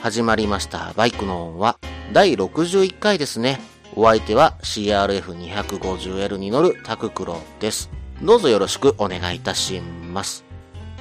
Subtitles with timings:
[0.00, 0.92] 始まりました。
[0.96, 1.78] バイクの音は、
[2.12, 3.60] 第61回ですね。
[3.96, 7.90] お相手は CRF250L に乗るタククロです。
[8.22, 10.44] どうぞよろしくお願いいたします。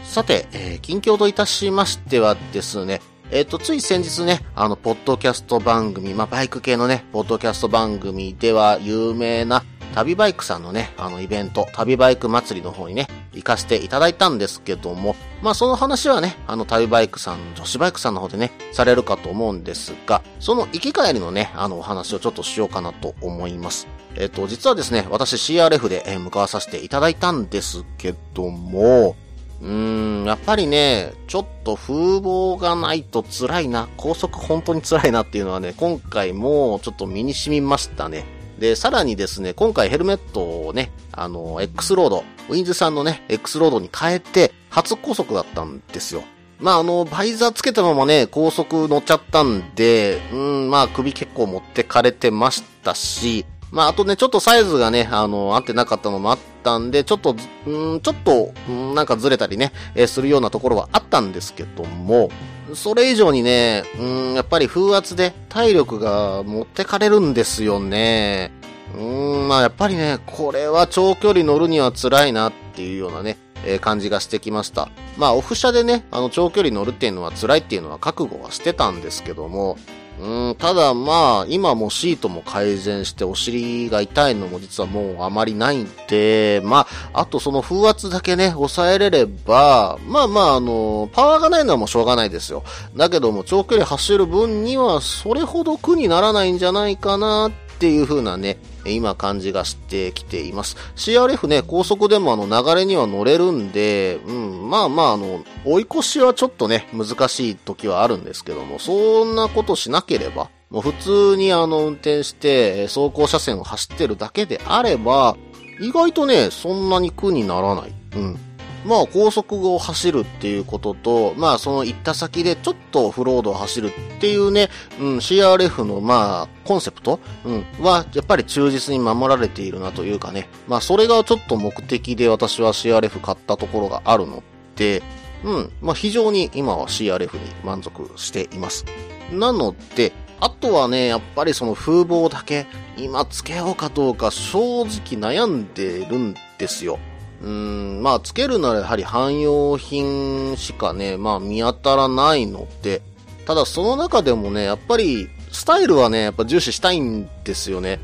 [0.03, 9.63] さて、えー近況といたしましてはですね、えっ、と、つい先日ね、あの、ポッドキャスト番組、まあ、バイク系のね、ポッドキャスト番組では有名な
[9.97, 23.87] 旅バイクさんのね、あのイベント、旅バイク祭りの方にね、行かせていただいたんですけども、まあその話はね、あの旅バイクさん、女子バイクさんの方でね、されるかと思うんですが、その行き帰りのね、あのお話をちょっとしようかなと思います。
[24.15, 29.15] えっ、と、実はですね、私 CRF で、え向かわさせていただいたんですけども、
[29.61, 38.36] うーん、やっぱりね、ちょっと風貌がないと辛いな、高速本当に辛いなっていうのはね、今回もちょっと身に染みましたね。
[38.59, 46.23] で、さらにですね、今回ヘルメットをね、あの、X ロード、ウィンズさんのね、X ロードに変えて、初高速だったんですよ。
[46.59, 57.35] まあ、あの、バイザーつけたままね、高速乗っちゃったんで、うん、まあ、首結構持ってかれてましたし、まあ、あとね、ちょっとサイズがね、あの、合ってなかったのもあったんで、ちょっと、
[57.65, 62.29] うん、ちょっと、うん、なんかずれたりね、えーするようなところはあったんですけども、
[62.75, 68.51] それ以上にね、うん、やっぱり風圧で体力が持ってかれるんですよね。
[68.95, 74.89] うん、まあやっぱりね、これは長距離乗るには辛いなっていうようなね、えー感じがしてきました。
[75.17, 79.77] まあオフ車でね、あの長距離乗るっていうのは辛いっていうのは覚悟はしてたんですけども、
[80.19, 92.63] うん、ただまあ、今もシートも改善してお尻が痛いのも実はもうあまりないんで、まあ、あとその風圧だけね、抑えれれば、まあまあ、あの、パワーがないのはもうしょうがないですよ。
[92.95, 98.57] だけども長距離走る分にはそれほど苦にならないんじゃないかなってっていう風なね、
[98.87, 100.77] 今感じがしてきています。
[100.95, 115.37] CRF ね、高速でもあの流れには乗れるんで、うん、まあまああの、追い越しはちょっとね、難しい時はあるんですけども、そんなことしなければ、もう普通にあの運転して、走行車線を走ってるだけであれば、
[115.79, 117.93] 意外とね、そんなに苦にならない。
[118.15, 118.39] うん。
[118.85, 134.43] まあ、高速を走るっていうことと、まあ、その行った先でちょっとオフロードを走るっていうね、うん、CRF のまあ、コンセプト、うん、は、やっぱり忠実に守られているなというかね、まあ、それがちょっと目的で私は CRF 買ったところがあるの
[134.75, 135.01] で、
[135.43, 138.85] うん、まあ、非常に今は CRF に満足しています。
[139.31, 144.87] なので、あとはね、やっぱりその風貌だけ、今つけようかどうか正直
[145.19, 146.99] 悩んでるんですよ。
[147.41, 153.01] うん、まあ、つけるならやはり汎用品しかね、まあ見当たらないので、
[153.45, 157.99] ただその中でもね、やっぱり、スタイルはね、やっぱ重視したいんですよね。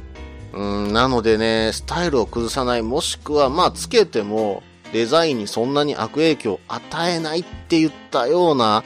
[0.53, 8.83] うん、なのでね、スタイルを崩さない、もしくは、まあ、つけても、デザインにそんなに悪影響を与えないって言ったような、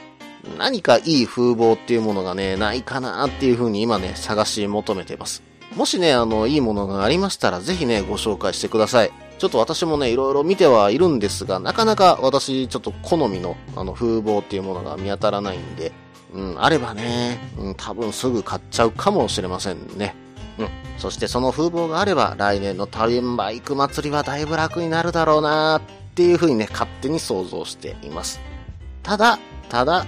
[0.56, 5.42] 何かいい風貌っていうものがね、ないかなっていう風に今ね、探し求めてます。
[5.76, 9.12] もしね、あの、いいものがありましたら、ぜひね、ご紹介してください。
[9.38, 15.92] ちょっと私もね、いろいろ見てはいるんですが、なかなか私、ちょっと好みの、あの、風貌っていうものが見当たらないんで、
[16.34, 20.14] うん、あればね、うん、多分すぐ買っちゃうかもしれませんね。
[20.58, 20.68] うん。
[20.98, 25.80] そしてその風貌があれば、来年の旅バイク祭りはだいぶ楽になるだろうなっ
[26.14, 28.40] ていう風にね、勝手に想像しています。
[29.02, 29.38] ただ、
[29.68, 30.04] ただ、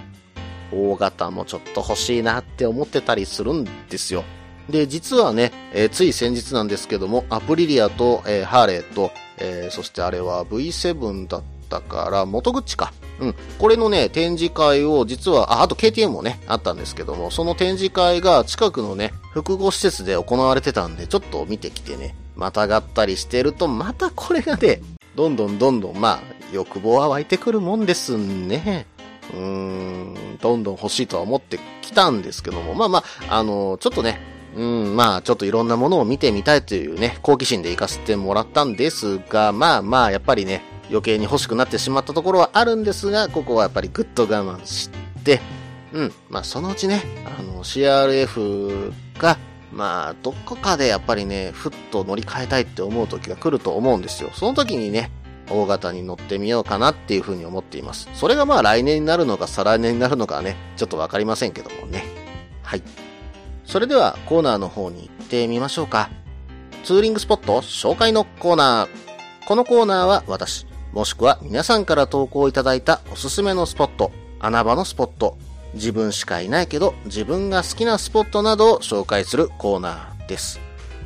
[0.73, 4.25] 大型もちょっと欲しいなって思ってたりするんですよ。
[4.70, 12.93] で、実はね、えーつい先日なんですけども、アプリリアと、えーハーレーと、えーそしてあれは V7 だったから、元口か。
[13.20, 13.34] うん。
[13.58, 24.81] これのね、展示会を実は、あ、あと KTM もね、あったんですけども、その展示会が近くのね、複合施設で行われてたんで、ちょっと見てきてね、またがったりしてると、またこれがね、
[25.14, 26.20] どんどんどんどん、まあ、
[26.52, 28.87] 欲望は湧いてくるもんですね。
[29.32, 34.20] うーん、どんどん欲しいとは思ってきたんですけども、まあまあ、あの、ちょっとね、
[34.56, 44.91] うん、まあ、ちょっといろんなものを見てみたいというね、好奇心で行かせてもらったんですが、まあまあ、やっぱりね、余計に欲しくなってしまったところはあるんですが、ここはやっぱりぐっと我慢し
[45.25, 45.41] て、
[45.93, 47.02] うん、まあそのうちね、
[47.38, 49.38] あの、CRF が、
[49.73, 54.31] まあ、どこかでやっぱりね、ふっと乗り換えたいって思う時が来ると思うんですよ。
[54.35, 55.12] その時にね、
[55.49, 58.08] 大型に乗ってみようかなっていうふうに思っています。
[58.14, 62.05] それがまあ来年になるのか再来年になるのかはね、ちょっとわかりませんけどもね。
[62.62, 62.82] はい。
[63.70, 66.11] それではコーナーの方に行ってみましょうか。
[66.82, 69.46] ツーリングスポット紹介のコーナー。
[69.46, 75.38] このコーナーは私、もしくは皆さんから投稿いただいたおすすめのスポット、穴場のスポット、
[75.75, 80.58] 自分しかいないけど自分が好きなスポットなどを紹介するコーナーです。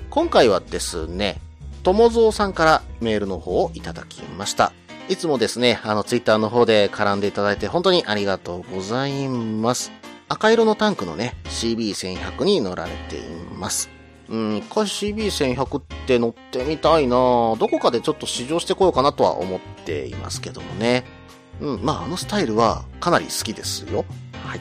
[0.09, 1.43] 今回はですね、
[1.83, 4.73] ともぞうさんからメールの方をいただきました。
[5.11, 9.93] いつもですね、あの、ツイッターの方で絡んでいただいて本当にありがとうございます。
[10.29, 13.21] 赤色のタンクのね、CB1100 に乗られてい
[13.57, 13.91] ます。
[14.29, 21.05] うん、一回 CB1100 って乗ってみたいなどこかでちょっと試乗してこようかなとは思っていますけどもね。
[21.61, 24.05] うん、まああのスタイルはかなり好きですよ。
[24.45, 24.61] はい。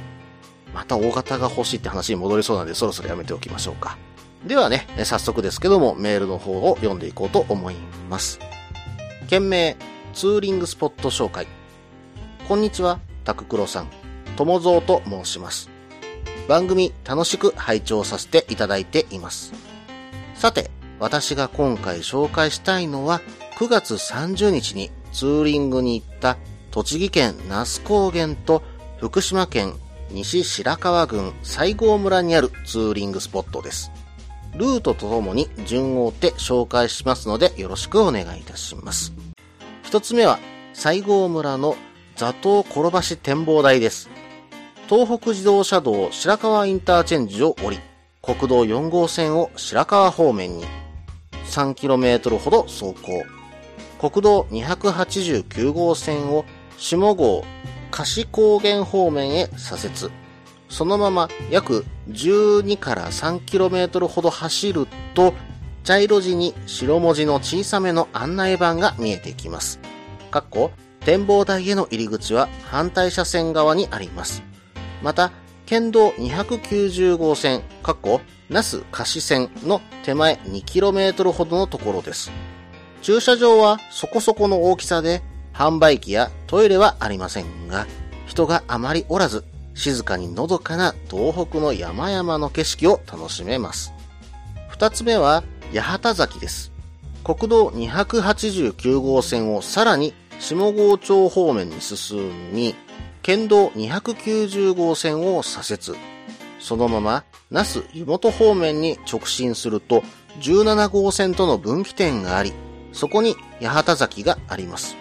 [0.74, 3.98] また大型が欲しいって話に戻りそうなんでそろそろやめておきましょうか。
[4.46, 7.76] ではね、早速ですけどもメールの方を読んでいこうと思い
[8.10, 8.40] ます。
[9.30, 9.78] 件名、
[10.14, 11.48] ツーリングスポット紹介。
[12.50, 14.03] こんにちは、タククロさん。
[14.36, 15.70] ともぞうと申します。
[16.48, 19.54] 番組楽しく拝聴させていただいています。
[20.36, 23.22] さて、私が今回紹介したいのは、
[23.58, 26.38] 9月30日にツーリングに行った
[26.72, 28.64] 栃木県那須高原と
[29.00, 29.74] 福島県
[30.10, 33.92] 西白川郡西郷村にあるツーリングスポットです。
[34.56, 39.14] ルートとともに順を追って紹介しますのでよろしくお願いいたします。
[39.84, 40.40] 一つ目は
[40.74, 41.76] 西郷村の
[42.16, 44.10] 座頭転ばし展望台です。
[44.90, 47.80] 東北自動車道白川インターチェンジを降り、
[48.22, 50.66] 国道4号線を白川方面に
[51.46, 53.24] 3km ほど走行。
[53.98, 56.44] 国道289号線を
[56.78, 57.46] 下郷
[57.92, 60.12] 貸高原方面へ左折。
[60.68, 65.34] そのまま約12から 3km ほど走ると、
[65.86, 69.80] 茶色地に白文字の小さめの案内板が見えてきます。
[70.30, 70.72] かっこ、
[71.06, 74.44] 展望台への入り口は反対車線側にあります。
[75.04, 75.32] また、
[75.66, 82.32] 県道290号線、かっこ、那須貸線の手前 2km ほどのところです。
[83.02, 85.22] 駐車場はそこそこの大きさで、
[85.54, 87.86] 販売機やトイレはありませんが、
[88.26, 89.44] 人があまりおらず、
[89.76, 93.94] 静かにのどかな東北の山々の景色を楽しめます。
[94.70, 96.72] 二つ目は、八幡崎です。
[97.26, 102.76] 国道289号線をさらに下郷町方面に進み、
[103.24, 105.98] 県道290号線を左折。
[106.60, 110.04] そのまま、那須湯本方面に直進すると、
[110.42, 112.52] 17号線との分岐点があり、
[112.92, 114.98] そこに八幡崎があります。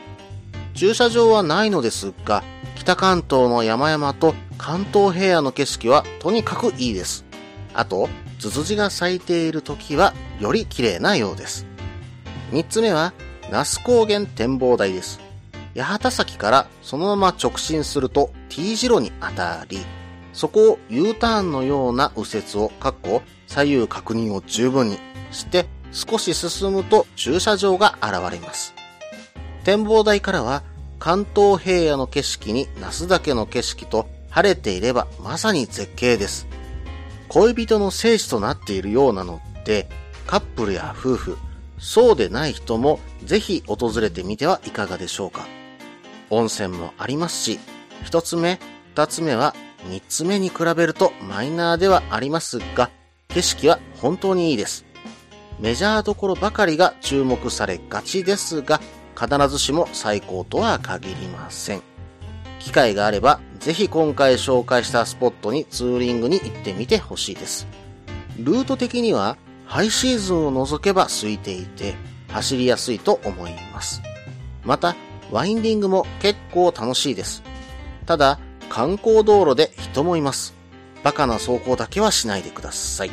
[0.74, 2.44] 駐車場はないのですが、
[2.76, 7.24] 北関東の山々と関東平野の景色はとにかくいいです。
[7.74, 8.08] あと、
[8.38, 11.66] ツツジが咲いている時はより綺麗なようです。
[12.52, 13.14] 三つ目は、
[13.50, 15.21] 那須高原展望台です。
[15.76, 19.78] 八幡崎からそのまま直進すると T 字路に当たり、
[20.32, 24.98] そこを U ターンのような右折を、かっこ左右確認を十分に
[25.30, 28.74] して少し進むと駐車場が現れます。
[29.64, 30.62] 展望台からは
[30.98, 36.46] 関東平野の景色に那須岳の景色と晴れていればまさに絶景です。
[37.28, 39.88] 恋人の聖地となっているようなので、
[40.26, 41.38] カップルや夫婦、
[41.78, 45.46] そうでない人もぜひ訪れてみてはいかがでしょうか。
[46.32, 47.60] 温泉もありますし、
[48.02, 48.58] 一つ目、
[48.94, 49.54] 二つ目は
[49.88, 52.90] 三つ目に比べるとマイナーではありますが、
[53.28, 54.84] 景色は本当にいいです。
[55.60, 58.80] メジャーどころばかりが注目されがちですが、
[59.14, 61.82] 必ずしも最高とは限りません。
[62.58, 67.66] 機会があれば、ぜひ今回紹介したスポットにツーリングに行ってみてほしいです。
[68.38, 69.36] ルート的には、
[69.66, 71.94] ハイシーズンを除けば空いていて、
[72.28, 74.00] 走りやすいと思います。
[74.64, 74.96] また、
[75.32, 77.42] ワインディングも結構楽しいです。
[78.06, 80.54] ただ、観光道路で人もいます。
[81.02, 83.10] バカな走行だけはしないでください。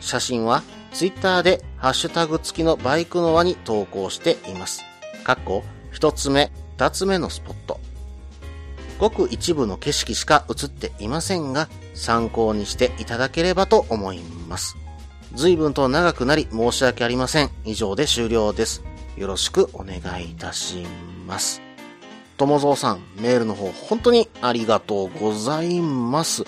[0.00, 4.82] 写真はツイッターでハッシュタグ付きのバイクの輪に投稿しています。
[5.24, 7.80] かっこ、一つ目、二つ目のスポット。
[8.98, 14.76] ごく一部の景色しか映っていませんが、参考にしていただければと思います。
[15.34, 17.50] 随分と長くなり申し訳ありません。
[17.64, 18.82] 以上で終了です。
[19.16, 21.09] よろしくお願いいたします。
[22.36, 26.44] ともぞうさん、メールの方、本当にありがとうございます。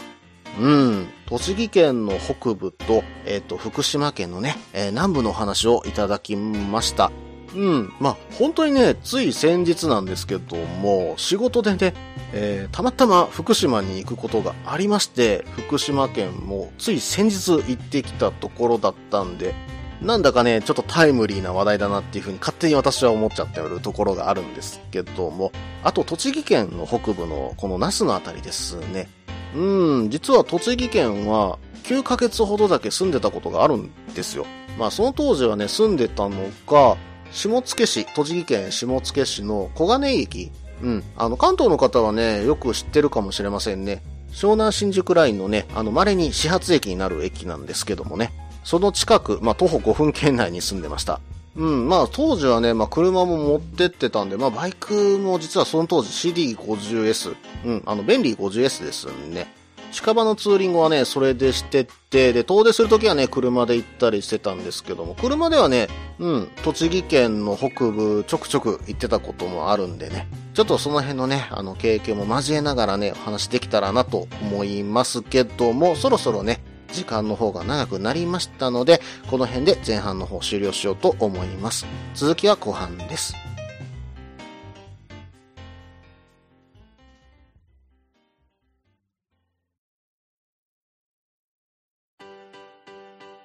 [0.58, 7.10] うん、栃木県の北部と、えっ、ー、と、福島県のね、えー、南部の話をいただきました。
[7.54, 7.92] うん。
[8.00, 11.94] まあ、本当にね、つい先日なんですけども、仕事でね、
[12.32, 19.54] えー、たまたま福島に行くことがありまして、福島県もつい先日行ってきたところだったんで、
[20.02, 25.52] なんだかね、ちょっとタイムリーな話題だなっていうふうに勝手に私は思っちゃってるところがあるんですけども、
[25.84, 29.08] あと栃木県の北部のこの那須のあたりですね。
[29.54, 34.46] うん、実は栃木県は9ヶ月ほどだけ住んでたことがあるんですよ。
[34.78, 36.96] まあその当時はね、住んでたのが、
[37.30, 40.50] 下野市、栃木県下野市の小金井駅。
[40.82, 41.04] うん。
[41.16, 44.02] あの、関東の方はね、よく知ってるかもしれませんね。
[44.32, 48.32] 湘南新宿ラインのね、あの、稀に始発駅になる駅なんですけどもね。
[48.64, 51.20] その近く、まあ、徒歩5分圏内に住んでました。
[51.54, 59.52] うん、まあ、当時はね、まあ、車も持ってってたんで、まあ、バイクも実はその当時 CD50S、うん、あの、便利 50S ですね。
[59.92, 65.88] 近場のツーリングはね、それでしてって、で、遠出するときはね、車で行ったりしてたんですけども、車ではね、
[66.18, 76.62] うん、栃木県の北部ちょくちょく行ってたこともあるんでね、ちょっとその辺のね、あの、経験も交えながらね、お話できたらなと思いますけども、そろそろね、
[76.92, 81.86] 時間の方が長くなりましたので、この辺で前半の方終了しようと思います。
[82.14, 83.34] 続きは後半です。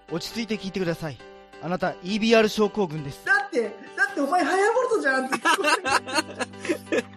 [0.09, 1.17] 落ち着いて聞いてください。
[1.61, 3.25] あなた EBR 症候群です。
[3.25, 3.69] だって、だ
[4.09, 7.16] ってお前ハヤボルトじゃんって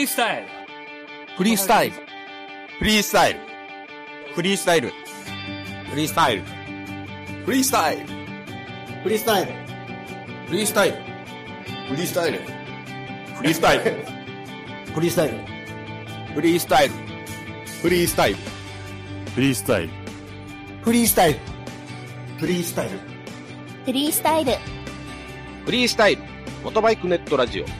[0.00, 0.46] リースタイル。
[1.36, 1.96] フリースタイル。
[2.78, 3.40] フリースタイル。
[4.34, 4.90] フリースタイル。
[5.90, 6.42] フリースタイル。
[7.44, 8.06] フリースタイル。
[9.02, 9.52] フリースタイル。
[10.48, 10.96] フリースタイル。
[11.86, 12.38] フリースタイル。
[13.36, 13.84] フリースタイル。
[14.94, 15.34] フリースタイル。
[16.32, 16.94] フリースタイル。
[17.82, 18.40] フリースタイル。
[19.34, 19.90] フリースタイル。
[20.82, 21.38] フリースタイル。
[22.38, 22.98] フリースタイル。
[23.84, 24.52] フリースタイル。
[25.66, 26.22] フリースタイル。
[26.64, 27.79] モトバイクネットラジオ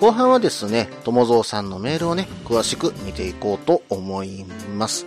[0.00, 5.06] 後半はですね、友蔵さんのメールをね、詳しく見ていこうと思います。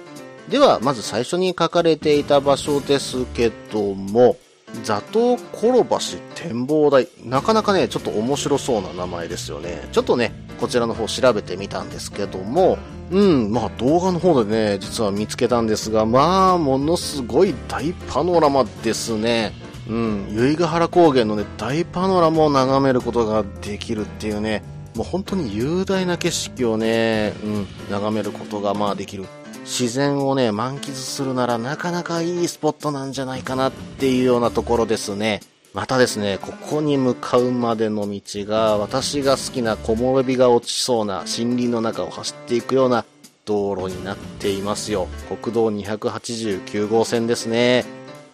[0.49, 4.37] では、まず最初に書かれていた場所ですけども、
[4.83, 5.97] 座頭転橋
[6.35, 7.07] 展望台。
[7.25, 9.87] なかなかね、ちょっと面白そうな名前ですよね。
[9.91, 12.77] ちょっとね、こちらの方調べてみたんですけども、
[13.09, 19.53] うん、まあ動画の方でね、実は見つけたんですが、まあ、ものすごい大パノラマですね。
[19.89, 24.63] うん、由比ヶ原高原のね、大パノラマを眺めることができるっていうね、
[24.95, 29.25] もう本当に雄大な景色をね、うん、眺めることがまあできる。
[29.63, 35.41] 自然をね、満喫するならなかなかいいスポットなんじゃないかなっていうようなところですね。
[35.73, 43.05] またですね、ここに向かうまでの道が、私が好きな木漏れ日が落ちそうな森林の中を走っていくような
[43.45, 45.07] 道路になっていますよ。
[45.41, 47.85] 国道289号線ですね。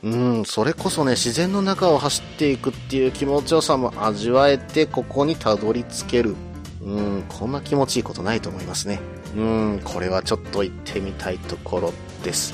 [0.04, 6.36] うん、それこそね、自然の中を走っていくっていう気持ちよさも味わえて、ここにたどり着ける。
[6.82, 9.00] うん、こんな気持ちいいことないと思いますね。
[9.36, 11.94] うん、これはちょっと行ってみたいところ
[12.24, 12.54] です。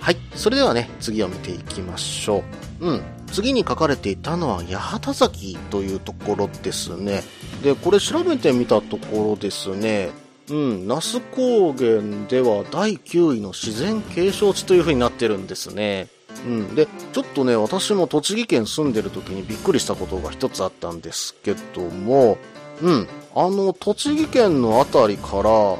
[0.00, 0.16] はい。
[0.34, 2.44] それではね、次を見ていきましょ
[2.80, 2.86] う。
[2.86, 3.02] うん。
[3.32, 7.22] 次に書かれていたのは八幡崎というところですね。
[7.62, 10.10] で、これ調べてみたところですね。
[10.50, 16.08] うん、那須高原では第9位の自然景勝地という風になってるんですね。
[16.46, 16.74] うん。
[16.74, 22.36] で、ちょっとね、私も栃木県住んでる時にびっくりしたことが一つあったんですけども、
[22.82, 23.08] うん。
[23.34, 25.76] あの、栃木県のあたりから、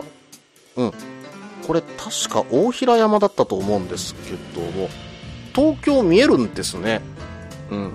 [0.77, 0.93] うん。
[1.67, 4.89] これ確か大平山だったと思うんですけども、
[5.55, 7.01] 東京見えるんですね。
[7.71, 7.95] うん。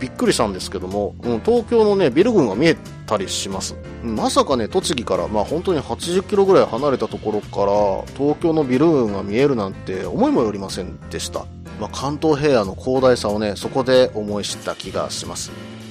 [0.00, 2.76] びっくりしたんですけども、うん、東京のね、ビル群が見え
[3.06, 3.76] たりします。
[4.02, 11.46] まさかね、栃木から、まあ本当に80キロぐらい離れたところから、東京のビル群が見えるなんて思いもよりませんでした。
[11.80, 15.50] まあ、関東平野の広大さをね、そこで思い知った気がします。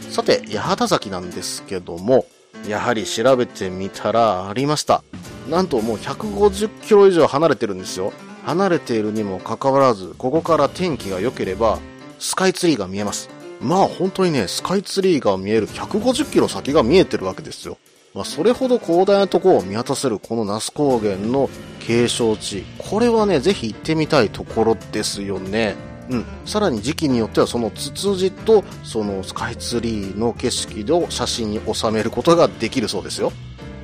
[0.10, 2.26] さて、八幡崎なんですけども、
[2.68, 5.04] やはり調べてみたらありました。
[5.50, 8.14] なんともう150キロ以上離れてるんですよ。
[8.46, 11.80] 離れているにもかかわらず、ここから天気が良ければ、
[12.20, 13.30] スカイツリーが見えます。
[13.62, 17.78] まあ本当にね、スカイツリーが見える150キロ先が見えてるわけですよ。
[18.14, 21.50] まあ、それほど広大なところを見渡せるこの那須高原の
[21.80, 22.66] 景勝地。
[22.78, 25.76] これはね、ぜひ行ってみたいところですよね。
[26.10, 26.26] うん。
[26.46, 33.32] さらに時期によってはそのツツジとそのスカイツリーの景色を写真に収めることができるそうですよ。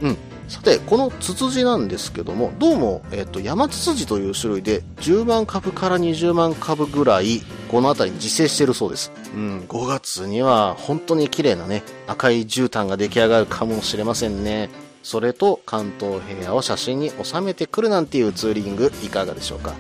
[0.02, 0.18] うん。
[0.48, 9.12] さて、このツツジなんですけども、どうも、えっ、と、山ツツジという種類で、10万株から20万株ぐらい、この辺りに自生してるそうです。
[9.34, 14.70] うん、5月には本当に綺麗なね、赤い絨毯が出来上がるかもしれませんね。
[15.02, 19.74] それと関東平野を写真に収めてくるなんていうツーリングいかがでしょうか。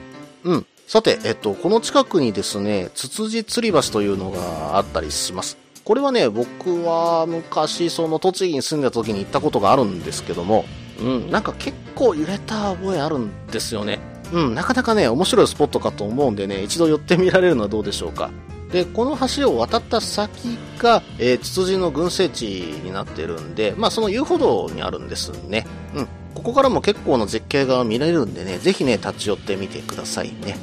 [0.43, 0.65] うん。
[0.87, 5.57] さて、えっと、この近くにですね、ツツジ吊り橋というのがあったりします。
[5.83, 10.65] これはね、僕は昔、その栃木に住んだ時に行ったことがあるんですけども、
[10.99, 13.99] うん、なんか結構揺れた覚えあるんですよね。
[14.31, 18.31] うん、なかなかね、面白いスポットかと思うんでね、一度寄ってみられるのはどうでしょうか。
[18.71, 22.43] で、この橋を渡った先が、えー、ツツジの群生地
[22.83, 25.67] になってるんで、まあその遊歩道にあるんですね。
[25.95, 26.07] うん。
[26.33, 30.57] ここからも結構の絶景が見られるんでね、ぜひね、立ち寄ってみてくださいね。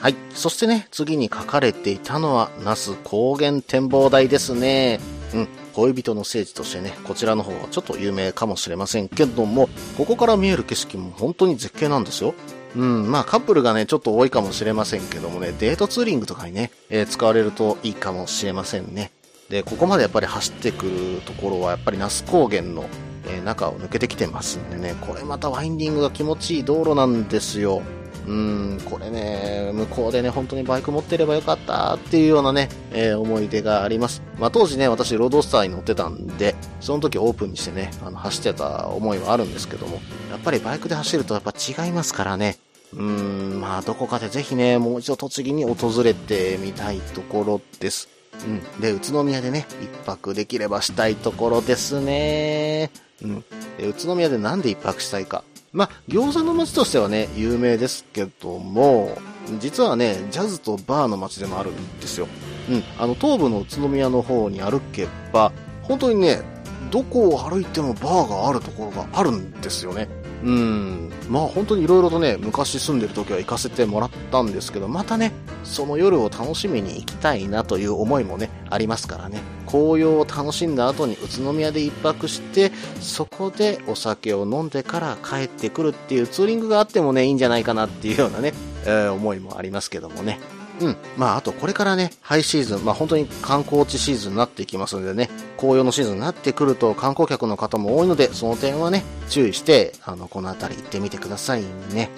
[0.00, 0.16] はい。
[0.32, 4.98] そしてね、次に書かれていたのは、那須高原展望台ですね。
[5.34, 5.48] うん。
[5.74, 12.34] 恋人の聖地としてね、こちらの方はちょっと有名かもしれませんけども、ここから見える景色も本当に絶景なんですよ。
[12.76, 19.10] うん、まあカップルがね、ちょっと多いかもしれませんけどもね、デートツーリングとかにね、えー、使われるといいかもしれませんね。
[19.50, 22.86] で、ここまでやっぱり走ってくるところは、やっぱり那須高原の、
[23.26, 27.82] えー、中を抜けてきてますんでね、これまたワインディングが気持ちいい道路なんですよ。
[28.26, 34.22] うん、これね、向こうでね、本当にバイク持ってればよかったっていうようなね、えー、思い出があります。
[34.38, 40.00] まあ当時ね、私ロードスターに乗ってたんで、その時オープンにしてね、あの走ってた思いはあるんですけども、
[40.30, 42.58] やっぱりバイクで走るとやっぱ違いますからね、
[42.96, 48.08] うん、まあ、どこかでぜひね、もう一度栃木に訪れてみたいところです。
[48.44, 48.80] うん。
[48.80, 52.90] で、宇都宮でね、一泊できればしたいところですね。
[53.22, 53.44] うん。
[53.78, 55.44] で、宇都宮でなんで一泊したいか。
[55.72, 59.16] まあ、餃子の街としてはね、有名ですけども、
[59.60, 62.26] 実はね、ジャズとバーの街でもあるんですよ。
[62.68, 62.82] うん。
[62.98, 66.42] あの、東部の宇都宮の方に歩けば、本当にね、
[66.90, 70.08] どこを歩いてもバーがあるところがあるんですよね。
[70.42, 71.10] うん。
[71.28, 75.32] まあ本当に色々とね、昔住んでる時は行かせてもらったんですけど、またね、
[75.64, 79.40] その夜を楽しみに行きたいなという思いもね、ありますからね。
[79.66, 90.40] 紅葉を楽しんだ後に宇都宮で一泊して、そこでお酒を飲んでから帰ってくるっていうツーリングがあってもね、いいんじゃないかなっていうようなね、えー、思いもありますけどもね。
[90.80, 90.96] うん。
[91.16, 101.62] まあ、あとこれからね、ハイシーズン、まあ本当に観光地シーズンになっていきますのでね、紅葉のシーズンになってくると観光客の方も多いので、その点はね、注意して、あの、この辺り行ってみてください
[101.92, 102.10] ね。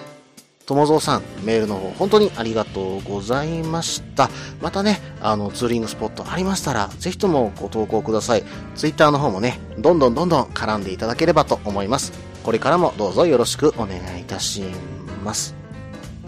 [0.65, 4.29] 友蔵さん、メールの方本当にありがとうございました。
[4.61, 8.43] またね、あの、ツーリングスポットありましたら、ぜひともご投稿ください。
[8.75, 12.13] ツイッターの方もね、どんどんどんどん絡んでいただければと思います。
[12.43, 14.63] これからもどうぞよろしくお願いいたし
[15.23, 15.62] ます。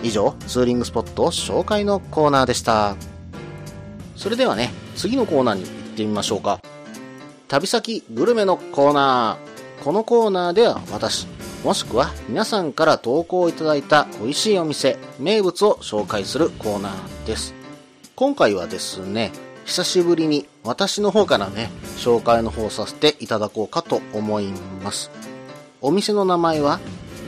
[0.03, 2.95] 以上、ツーリングスポット紹介のコーナーでした。
[4.15, 6.59] それではね、次のコーナーに行ってみましょうか。
[7.47, 9.83] 旅先グルメのコーナー。
[9.83, 11.27] このコーナーでは私、
[11.63, 17.53] もしくは皆さんから投稿いただいた美味しいお店、名物を紹介するコーナーです。
[18.15, 19.31] 今回はですね、
[19.65, 24.53] 久しぶりに私の方からね、紹介の方させていただこうかと思い
[24.83, 25.11] ます。
[25.81, 26.79] お店の名前は、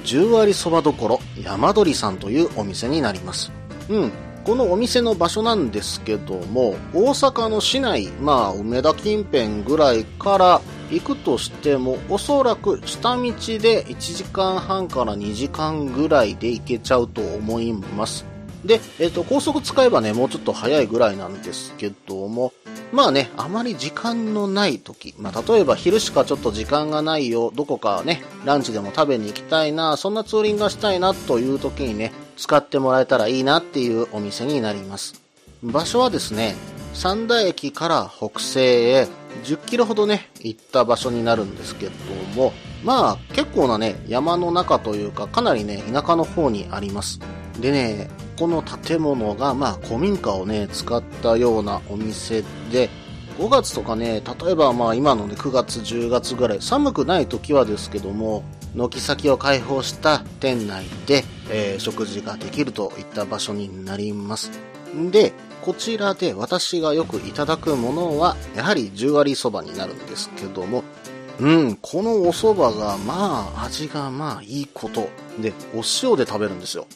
[0.08, 3.52] 十割そばどころ山鳥さんというお店になります。
[3.90, 4.12] うん。
[4.46, 18.26] このお店の場所なんですけども、大阪の市内、まあ、梅田近辺ぐらいから行くとしても、おそらく下道で1時間半から2時間ぐらいで行けちゃうと思います。
[18.68, 22.54] で、えっ、と、高速使えばね、もうちょっと早いぐらいなんですけども、
[22.92, 35.22] まあね、あまり時間のない時、まあ例えば昼しかちょっと時間がないよ、どこかね、ランチでも食べに行きたいな、そんなツーリングがしたいなという時にね、使ってもらえたらいいなっていうお店になります。
[35.64, 36.56] 場所はですね、
[36.94, 39.08] 三田駅から北西へ
[39.44, 41.92] 10キロほどね、行った場所になるんですけど
[42.36, 42.54] も、
[42.84, 47.20] まあ結構なね、山の中というか、かなりね、田舎の方にあります。
[47.60, 52.90] でね、この建物が、まあ古民家をね、使ったようなお店で、
[53.38, 58.44] 5月とかね、例えばまあ今のね、9月、10月ぐらい、寒くない時はですけども、
[58.76, 64.52] 軒先を開放した店内で、えー食事ができるといった場所になります。
[65.12, 70.84] で、こちらで私がよくいただくものは、やはり十割そばになるんですけども、
[71.40, 75.10] うん、このお蕎麦が、まあ、味がまあいいこと。
[75.40, 76.88] で、お塩で食べるんですよ。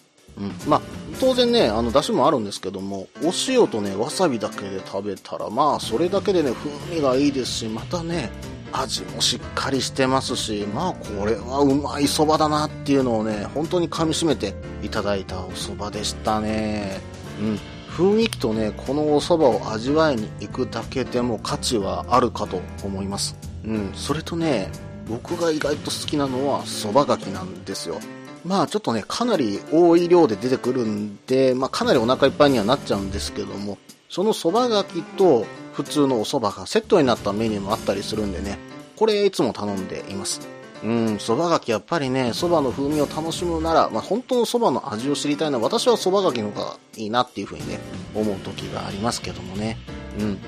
[0.41, 0.69] うん。
[0.69, 0.81] まあ、
[1.19, 8.31] 当然ね、あの、出汁もあるんですけども、お塩とね、わさびだけで食べたら、まあ、それだけでね、風味がいいですし、またね、
[8.73, 17.01] 味もしっかりしてますし、まあ、これはうまい蕎麦だなっていうのをね、本当に噛み締めていただいたお蕎麦でしたね。
[17.39, 17.59] うん。
[17.91, 23.35] 雰囲気とね、このお蕎麦を味わいに行くだけでも価値はあるかと思います。
[23.65, 23.91] うん。
[23.93, 24.71] それとね、
[25.07, 27.99] 僕が意外と好きなのは蕎麦柿なんですよ。
[28.45, 33.77] まあちょっとね、かなり多い量で出てくるんで、まあかなりお腹いっぱいにはなっちゃうんですけども、
[34.09, 38.57] その蕎麦柿と普通のお蕎麦がセットになったメニューもあったりするんでね、
[38.97, 40.41] これいつも頼んでいます。
[40.83, 47.79] うん、蕎麦柿やっぱりね、蕎麦の風味を楽しむなら、まあ本当の蕎麦の味を知りたいのは私は蕎麦柿の方がいいなっていう風にね、
[48.15, 49.77] 思う時がありますけどもね。
[50.19, 50.39] うん。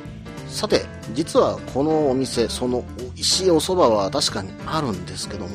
[0.47, 5.51] さて、実はこのお店、その美味しいお蕎麦は確かにあるんですけども、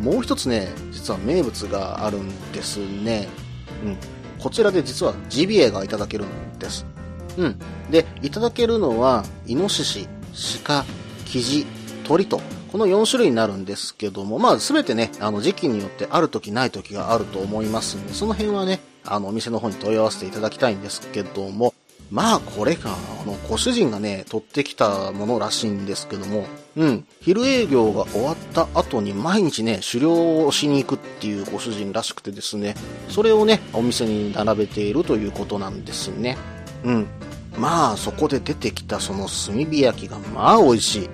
[0.00, 3.28] もう一つね、実は名物があるんですね。
[3.84, 3.96] うん。
[4.38, 6.86] こちらで実はジビエがいただけるんです。
[7.36, 7.58] うん。
[7.90, 10.08] で、いただけるのは、イノシシ、
[10.64, 10.84] 鹿、
[11.26, 11.66] キジ、
[12.04, 12.40] 鳥と、
[12.72, 21.74] この4種類になるんですけども、まあ全てね、あの時期によってある時ない時があると思いますんで、その辺はね、あのお店の方に問い合わせていただきたいんですけども、
[22.10, 26.46] まあこれが、あの、ご主人がね、取ってきたものらしいんですけども、
[26.76, 32.74] うん、昼営業が終わった後に毎日ね、狩猟をしに行くっていうご主人らしくてですね、
[33.08, 36.36] それをね、お店に並べているということなんですね。
[36.84, 37.06] うん。
[37.56, 41.06] まあそこで出てきたその炭火焼きがまあ美味しい。
[41.06, 41.10] うん。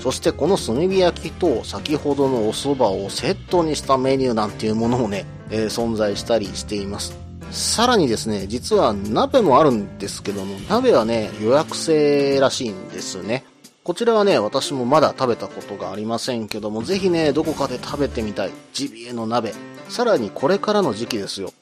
[0.00, 7.23] そしてこの炭火焼きと先ほどのお蕎麦をセットにしたメニューなんていうものもね、えー存在したりしています。
[7.54, 13.44] さらにですね、実は鍋もあるんですけども、鍋はね、予約制らしいんですね。
[13.84, 18.50] こちらはね、私もまだ食べたことがありませんけども、ぜひね、どこかで食べてみたい。
[18.72, 19.54] ジビエの鍋。
[19.88, 21.52] さらにこれからの時期ですよ。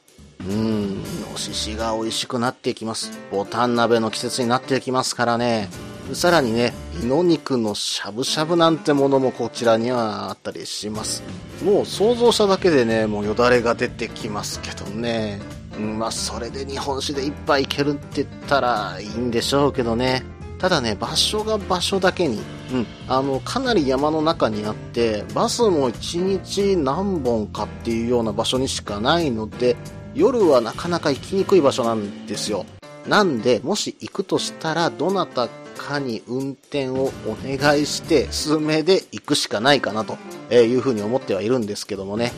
[0.41, 3.11] うーん、イノシシが美味しくなっていきます。
[3.31, 5.69] ボタン鍋の季節になっていきますからね。
[6.15, 11.23] さらにね、イノ肉のしゃぶしゃぶなんてものもこちらにはあったりします。
[11.63, 15.62] もう想像しただけでね、もうよだれが出てきますけどね。
[15.79, 20.23] まあ、それで日本酒で一杯いけるって言ったらいいんでしょうけどね。
[20.59, 22.41] ただね、場所が場所だけに、
[22.73, 29.77] うん、あの、かなり山の中にあって、バスも1日何本かっていうような場所にしかないので、
[30.15, 32.65] 夜はなかなか行きにくい場所なんですよ。
[33.09, 40.17] なんで、もし行くとしたら、どなたかに運転をお願いして、数名で行くしかないかなと
[40.53, 42.33] いうふうに思ってはいるんですけどもね。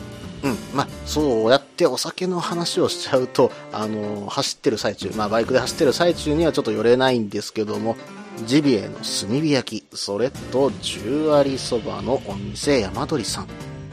[0.45, 0.57] うん。
[0.73, 7.97] まあ、そうやってお酒の話をしちゃうと、あの走ってる最中、まあ、バイクで走ってる最中にはちょっと寄れないんですけども、
[8.45, 13.47] ジビエの炭火焼き、それと十割そばのお店山鳥さん。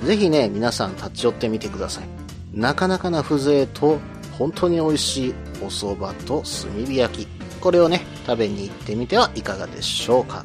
[0.04, 2.04] ぜひね、皆さん立ち寄ってみてください。
[2.52, 3.98] なかなかな風情と、
[4.38, 7.28] 本当に美味しいお蕎麦と炭火焼き。
[7.60, 10.44] これをね、食べに行ってみてはいかがでしょうか。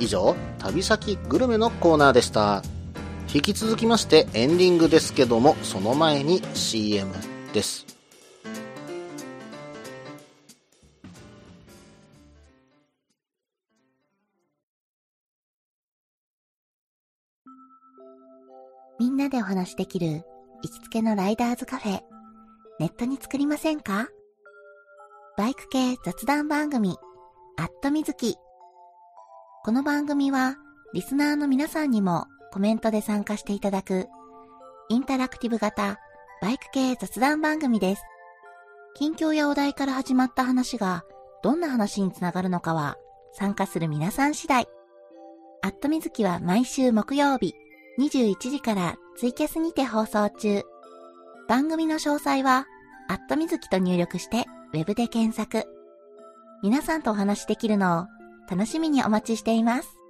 [0.00, 2.62] 以上、旅先グルメのコーナーでした。
[3.32, 7.12] 引き続きましてエンディングですけども、その前に CM
[7.52, 7.84] です。
[19.00, 20.22] みんなでお話しできる
[20.62, 22.00] 行きつけのライダーズカフェ、
[22.78, 24.08] ネットに作りませんか？
[25.36, 26.96] バイク系雑談番組、
[27.58, 28.36] アットみずき。
[29.64, 30.56] この番組は、
[30.92, 34.06] リスナーの皆さんにもコメントで参加していただく、
[34.88, 35.98] インタラクティブ型
[36.40, 38.04] バイク系雑談番組です。
[38.94, 41.02] 近況やお題から始まった話が、
[41.42, 42.96] どんな話につながるのかは、
[43.32, 44.68] 参加する皆さん次第。
[45.62, 47.56] アットみずきは毎週木曜日、
[47.98, 50.62] 21時からツイキャスにて放送中。
[51.48, 52.66] 番組の詳細は、
[53.08, 55.66] アットみずきと入力して、ウェブで検索。
[56.62, 58.06] 皆さんとお話しできるのを
[58.48, 60.03] 楽しみにお待ちしています。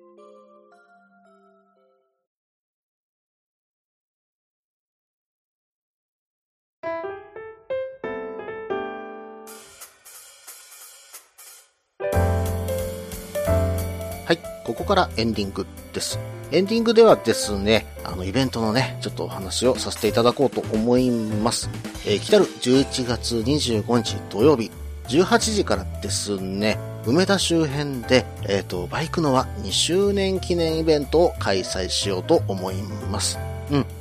[14.65, 16.19] ここからエンディングです。
[16.51, 21.69] エンディングではですね、あの、イベントのね、ちょっとお話をさせていただこうと思います。
[22.07, 24.71] えー来たる11月25日土曜日、
[25.09, 32.77] 18時からですね、梅田周辺で、えっ、と、バイクの輪2周年記念イベントを開催しようと思い
[33.11, 33.39] ます。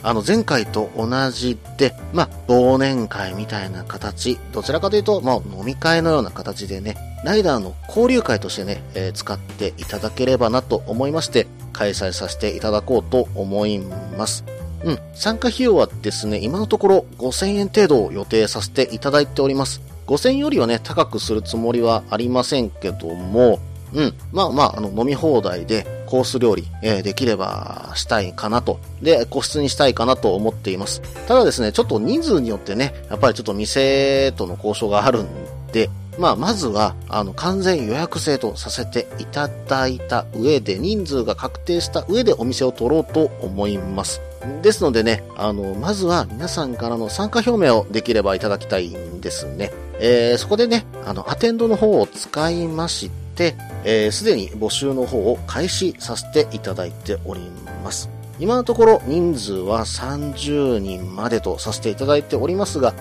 [0.04, 14.44] あの、前回と同じで、まあ、忘年会みたいな形、どちらかというと、まあ、飲み会のような形でね、ライダーの交流会としてね、えー使っていただければなと思いまして、開催させていただこうと思います。
[14.84, 19.82] うん、参加費用はですね、今のところ5000円程度を予定させていただいております。
[20.08, 23.60] 5000円よりはね、高くするつもりはありませんけども、
[23.94, 24.14] うん。
[24.32, 28.80] まあまあ、あの、飲み放題で、コース料理、えー、できればしたいかなと。
[29.02, 31.02] で、個室にしたいかなと思っています。
[31.28, 35.28] ただですね、ちょっと人数によってね、やっぱりちょっと店との交渉があるん
[35.72, 44.22] で、まあ、まずは、あの、完全予約制とさせていただいた上で、人数が確定した上でお店を取ろうと思います。
[44.62, 49.72] ですのでね、あの、まずは皆さんからの参加表明をできればいただきたいんですね。
[50.00, 57.42] えー、そこでね、あの、アテンドの方を使いまして、えー、すでに募集の方を開始させていただいており
[57.84, 58.10] ます。
[58.40, 62.94] 今のところ人数は30人までとさせていただいておりますが、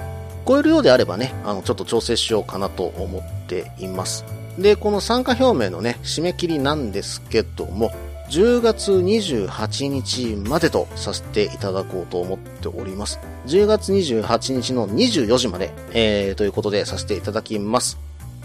[0.46, 4.24] 超えるようであればね、あの、ちょっと調整しようかなと思っています。
[4.58, 7.92] で、この参加表明のね、締め切りなんですけども、
[8.28, 13.18] 10月28日までとさせていただこうと思っております。
[13.46, 17.98] 10月28日の24時まで、えー、ということでさせていただきます。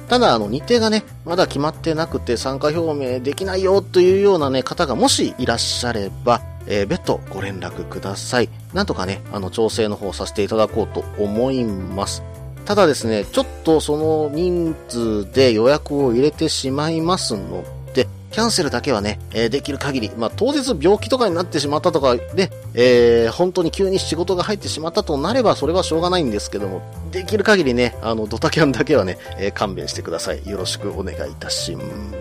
[0.08, 8.50] ただ、あの、日程がね、まだ決まってなくて参加表明できないよというようなね、方がもしいらっしゃれば、えー、別途ご連絡ください。
[8.74, 12.24] なんとかね、あの、調整の方させていただこうと思います。
[12.67, 30.47] ただですね、ちょっとその人数で予約を入れてしまいますのでキャンセルだけはね、えー、できる限り、まあ、当日病気とかになってしまったとかで、えー、本当に急に仕事が入ってしまったとなれば、それはしょうがないんですけども、できる限りね、あの、ドタキャンだけはね、えー、勘弁してください。
[30.47, 31.75] よろしくお願いいたし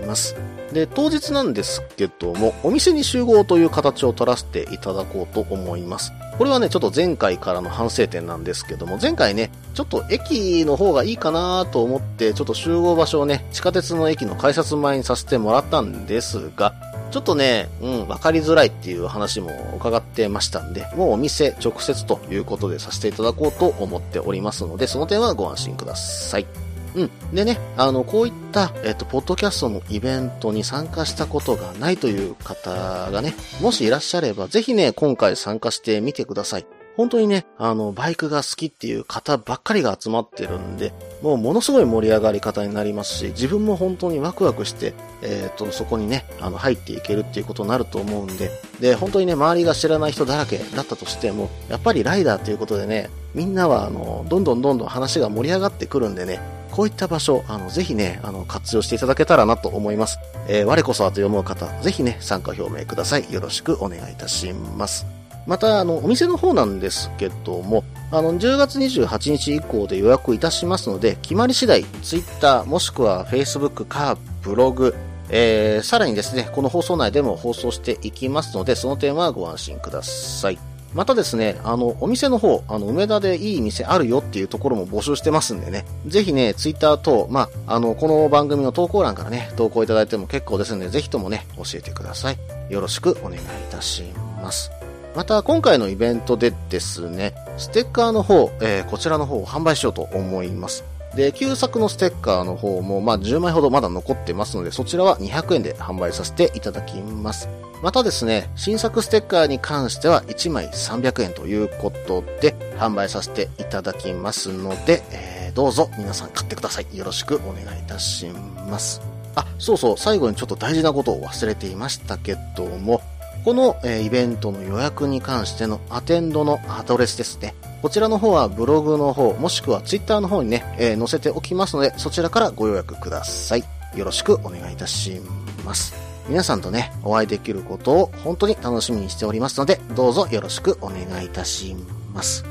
[0.07, 0.35] ます。
[0.73, 6.13] で、当日なんですけども、お店に集合という形を取らせていただこうと思います。
[6.39, 16.75] これはね、ちょっと前回からの反省点なんですけども、前回ね、ちょっと駅の方がいいかなと思って、ちょっと集合場所をね、地下鉄の駅の改札前にさせてもらったんですが、
[17.11, 26.47] ちょっとね、うん、わかりづらいっていう話も伺ってましたんで、もうお店直接ということでさせていただこうと思っておりますので、その点はご安心ください。
[26.95, 27.11] うん。
[27.35, 32.71] でね、あの、こういった、えっと、ポッドキャストのイベントに参加したことがないという方
[33.11, 36.67] がね、もしいらっしゃれば、ぜひね、今回参加してみてください。
[36.97, 60.19] 本当にね、あの、バイクが好きっていう方ばっかりが集まってるんで、もうものすごい盛り上がり方になりますし、自分も本当にワクワクして、えっ、ー、と、そこにね、あの、入っていけるっていうことになると思うんで、で、本当にね、周りが知らない人だらけだったとしても、やっぱりライダーということでね、みんなは、あの、どんどんどんどん話が盛り上がってくるんでね、こういった場所、あの、ぜひね、あの、活用していただけたらなと思います。
[60.49, 63.33] えー、我こそはと思う方、ぜひね、参加表明ください。
[63.33, 65.16] よろしくお願いいたします。
[65.47, 74.95] また、あの、お店の方なんですけども、あの、10月28日以降で予約いたしますので、決まり次第、Twitter、もしくは Facebook か、ブログ、
[75.29, 80.59] えー、さらにですね、この放送内でも放送していきますので、その点はご安心ください。
[80.95, 92.39] またですね、あの、お店の方、あの、梅田でいい店あるよっていうところも募集してますんでね、ぜひね、ツイッター等、まあ、あの、この番組の投稿欄からね、投稿いただいても結構ですので、ぜひともね、教えてください。
[92.71, 94.05] よろしくお願いいたし
[94.41, 94.71] ます。
[95.17, 100.85] また、今回のイベントでですね、ステッカーの方、えー、こちらの方を販売しようと思います。
[101.15, 107.49] で、旧作のステッカーの方も、まあ、10枚ほどまだ残ってますので、そちらは200円で販売させていただきます。
[107.83, 116.95] またですね、新作ステッカーに関しては1枚300円ということで販売させていただきますので、えー、どうぞ皆さん買ってください。
[116.95, 118.27] よろしくお願いいたし
[118.69, 119.01] ます。
[119.35, 123.01] あ、そうそう、最後にちょっと大事なことを忘れていましたけども、
[123.47, 127.55] この、え、イベントの予約に関してのアテンドのアドレスですね。
[127.81, 133.63] こちらの方はブログの方、もしくはツイッターの方にね、えー、載せておきますので、そちらからご予約ください。
[133.95, 135.21] よろしくお願いいたし
[135.65, 135.95] ます。
[136.29, 141.77] 皆さんとね、お会いできることを本当に楽しみにしておりますので、どうぞよろしくお願いいたし
[142.13, 142.45] ます。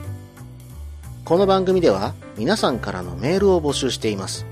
[1.26, 4.46] この番組では皆さんからのメールを募集しています。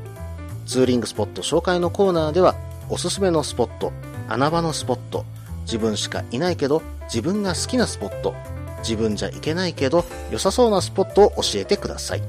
[0.65, 2.55] ツーリングスポット紹介のコーナーでは、
[2.89, 3.93] おすすめのスポット、
[4.27, 5.23] 穴場のスポット、
[5.63, 8.33] 自分しかいないけど自分が好きなスポット、
[8.79, 12.21] 自分じゃ行けないけど良さそうなスポットを教えてください。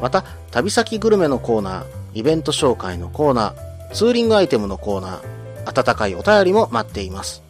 [0.00, 7.42] また、旅先グルメのコーナー、イベント紹介のコーナー、ツーリングアイテムのコーナー、温かいお便りも待っています。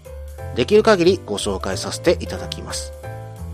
[0.56, 2.92] できる限りご紹介させていただきます。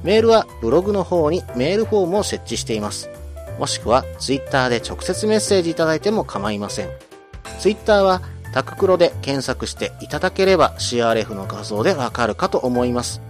[0.02, 3.10] メールはブログの方にメールフォームを設置しています。
[3.58, 6.90] もしくはツイッターで直接メッセージいただいても構いません。
[7.58, 8.22] ツイッターは
[8.56, 13.20] タククロで検索していただければ CRF の画像でわかるかと思います。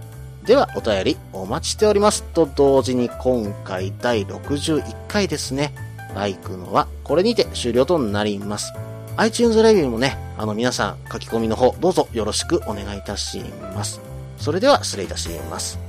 [0.45, 5.73] ではお便りお待ちしておりますと同時に今回第61回ですね。
[6.15, 8.71] バイクのはこれにて終了となります。
[9.17, 13.41] iTunes レビューもね、あの皆さん書き込みの方どうぞよろしくお願いいたし
[13.75, 13.99] ます。
[14.37, 15.86] それでは失礼いたします。